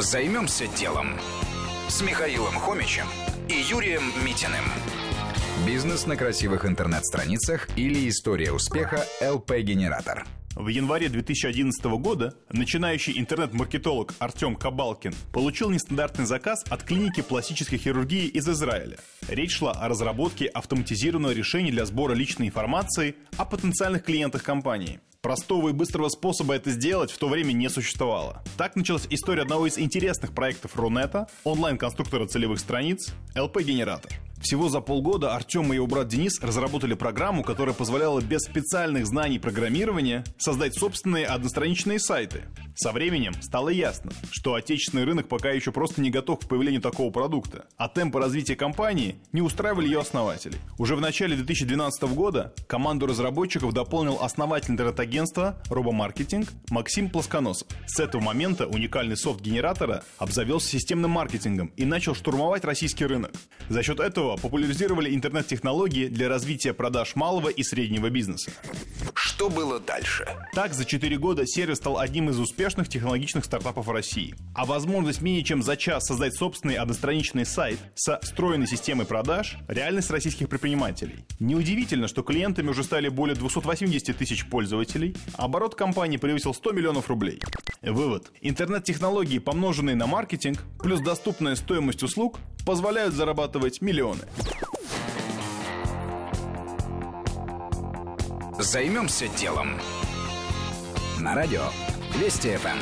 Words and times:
Займемся 0.00 0.66
делом 0.78 1.08
с 1.88 2.00
Михаилом 2.00 2.54
Хомичем 2.54 3.04
и 3.50 3.52
Юрием 3.70 4.02
Митиным. 4.24 4.64
Бизнес 5.66 6.06
на 6.06 6.16
красивых 6.16 6.64
интернет-страницах 6.64 7.68
или 7.76 8.08
история 8.08 8.50
успеха 8.50 9.04
ЛП-генератор. 9.20 10.24
В 10.56 10.68
январе 10.68 11.10
2011 11.10 11.84
года 12.00 12.34
начинающий 12.50 13.18
интернет-маркетолог 13.18 14.14
Артем 14.18 14.56
Кабалкин 14.56 15.14
получил 15.34 15.68
нестандартный 15.68 16.24
заказ 16.24 16.64
от 16.70 16.82
клиники 16.82 17.20
пластической 17.20 17.76
хирургии 17.76 18.26
из 18.26 18.48
Израиля. 18.48 18.96
Речь 19.28 19.58
шла 19.58 19.72
о 19.72 19.88
разработке 19.88 20.46
автоматизированного 20.46 21.32
решения 21.32 21.72
для 21.72 21.84
сбора 21.84 22.14
личной 22.14 22.46
информации 22.46 23.16
о 23.36 23.44
потенциальных 23.44 24.02
клиентах 24.02 24.44
компании. 24.44 25.00
Простого 25.22 25.68
и 25.68 25.72
быстрого 25.72 26.08
способа 26.08 26.54
это 26.54 26.70
сделать 26.70 27.10
в 27.10 27.18
то 27.18 27.28
время 27.28 27.52
не 27.52 27.68
существовало. 27.68 28.42
Так 28.56 28.74
началась 28.74 29.06
история 29.10 29.42
одного 29.42 29.66
из 29.66 29.78
интересных 29.78 30.34
проектов 30.34 30.76
Рунета, 30.76 31.28
онлайн-конструктора 31.44 32.26
целевых 32.26 32.58
страниц, 32.58 33.12
LP-генератор. 33.34 34.10
Всего 34.40 34.70
за 34.70 34.80
полгода 34.80 35.34
Артем 35.34 35.70
и 35.70 35.76
его 35.76 35.86
брат 35.86 36.08
Денис 36.08 36.40
разработали 36.40 36.94
программу, 36.94 37.42
которая 37.42 37.74
позволяла 37.74 38.20
без 38.20 38.40
специальных 38.40 39.06
знаний 39.06 39.38
программирования 39.38 40.24
создать 40.38 40.74
собственные 40.74 41.26
одностраничные 41.26 41.98
сайты. 41.98 42.44
Со 42.74 42.92
временем 42.92 43.34
стало 43.42 43.68
ясно, 43.68 44.12
что 44.30 44.54
отечественный 44.54 45.04
рынок 45.04 45.28
пока 45.28 45.50
еще 45.50 45.72
просто 45.72 46.00
не 46.00 46.10
готов 46.10 46.40
к 46.40 46.48
появлению 46.48 46.80
такого 46.80 47.10
продукта, 47.10 47.66
а 47.76 47.88
темпы 47.88 48.18
развития 48.18 48.56
компании 48.56 49.16
не 49.32 49.42
устраивали 49.42 49.84
ее 49.84 50.00
основателей. 50.00 50.56
Уже 50.78 50.96
в 50.96 51.00
начале 51.02 51.36
2012 51.36 52.02
года 52.04 52.54
команду 52.66 53.06
разработчиков 53.06 53.74
дополнил 53.74 54.18
основатель 54.22 54.70
интернет-агентства 54.70 55.60
«Робомаркетинг» 55.68 56.48
Максим 56.70 57.10
Плосконосов. 57.10 57.68
С 57.86 58.00
этого 58.00 58.22
момента 58.22 58.66
уникальный 58.66 59.18
софт 59.18 59.42
генератора 59.42 60.02
обзавелся 60.16 60.70
системным 60.70 61.10
маркетингом 61.10 61.72
и 61.76 61.84
начал 61.84 62.14
штурмовать 62.14 62.64
российский 62.64 63.04
рынок. 63.04 63.32
За 63.68 63.82
счет 63.82 64.00
этого 64.00 64.29
популяризировали 64.36 65.14
интернет-технологии 65.14 66.08
для 66.08 66.28
развития 66.28 66.72
продаж 66.72 67.16
малого 67.16 67.48
и 67.48 67.62
среднего 67.62 68.10
бизнеса. 68.10 68.50
Что 69.14 69.48
было 69.48 69.80
дальше? 69.80 70.26
Так, 70.54 70.74
за 70.74 70.84
4 70.84 71.16
года 71.18 71.46
сервис 71.46 71.78
стал 71.78 71.98
одним 71.98 72.30
из 72.30 72.38
успешных 72.38 72.88
технологичных 72.88 73.44
стартапов 73.44 73.88
России. 73.88 74.34
А 74.54 74.64
возможность 74.64 75.22
менее 75.22 75.44
чем 75.44 75.62
за 75.62 75.76
час 75.76 76.06
создать 76.06 76.34
собственный 76.34 76.74
одностраничный 76.74 77.46
сайт 77.46 77.78
со 77.94 78.18
встроенной 78.20 78.66
системой 78.66 79.06
продаж– 79.06 79.56
реальность 79.68 80.10
российских 80.10 80.48
предпринимателей. 80.48 81.24
Неудивительно, 81.38 82.08
что 82.08 82.22
клиентами 82.22 82.68
уже 82.68 82.84
стали 82.84 83.08
более 83.08 83.34
280 83.34 84.16
тысяч 84.16 84.46
пользователей, 84.46 85.16
а 85.34 85.44
оборот 85.44 85.74
компании 85.74 86.16
превысил 86.16 86.54
100 86.54 86.72
миллионов 86.72 87.08
рублей. 87.08 87.40
Вывод. 87.82 88.30
Интернет-технологии, 88.42 89.38
помноженные 89.38 89.96
на 89.96 90.06
маркетинг, 90.06 90.62
плюс 90.82 91.00
доступная 91.00 91.56
стоимость 91.56 92.02
услуг, 92.02 92.38
позволяют 92.70 93.14
зарабатывать 93.14 93.80
миллионы. 93.80 94.22
Займемся 98.60 99.26
делом. 99.26 99.72
На 101.18 101.34
радио 101.34 101.64
Вести 102.14 102.56
ФМ. 102.56 102.78